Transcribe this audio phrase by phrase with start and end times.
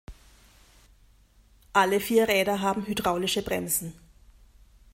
[1.73, 3.93] Alle vier Räder haben hydraulische Bremsen.